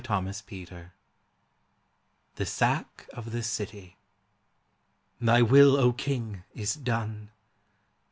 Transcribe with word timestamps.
SHAKESPEARE. 0.03 0.93
THE 2.33 2.45
SACK 2.47 3.07
OF 3.13 3.31
THE 3.31 3.43
CITY. 3.43 3.99
Thy 5.19 5.41
will, 5.43 5.75
O 5.77 5.93
King, 5.93 6.43
is 6.55 6.73
done! 6.73 7.29